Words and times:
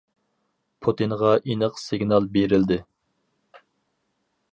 پۇتىنغا 0.85 1.33
ئېنىق 1.51 1.77
سىگنال 1.81 2.25
بېرىلدى! 2.37 2.79